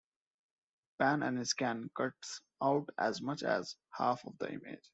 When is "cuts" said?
1.95-2.41